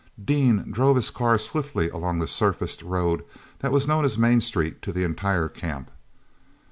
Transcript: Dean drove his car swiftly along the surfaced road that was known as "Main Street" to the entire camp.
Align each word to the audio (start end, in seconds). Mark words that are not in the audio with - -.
Dean 0.25 0.71
drove 0.71 0.95
his 0.95 1.11
car 1.11 1.37
swiftly 1.37 1.87
along 1.89 2.17
the 2.17 2.27
surfaced 2.27 2.81
road 2.81 3.23
that 3.59 3.71
was 3.71 3.87
known 3.87 4.03
as 4.03 4.17
"Main 4.17 4.41
Street" 4.41 4.81
to 4.81 4.91
the 4.91 5.03
entire 5.03 5.47
camp. 5.47 5.91